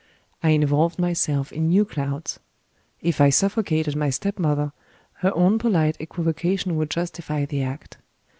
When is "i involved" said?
0.41-0.97